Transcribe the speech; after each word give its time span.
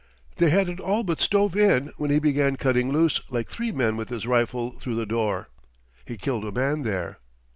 They 0.37 0.49
had 0.49 0.67
it 0.67 0.79
all 0.79 1.03
but 1.03 1.21
stove 1.21 1.55
in 1.55 1.91
when 1.97 2.09
he 2.09 2.17
began 2.17 2.55
cutting 2.55 2.91
loose 2.91 3.21
like 3.29 3.47
three 3.47 3.71
men 3.71 3.97
with 3.97 4.09
his 4.09 4.25
rifle 4.25 4.71
through 4.79 4.95
the 4.95 5.05
door. 5.05 5.47
He 6.07 6.17
killed 6.17 6.43
a 6.43 6.51
man 6.51 6.81
there. 6.81 7.19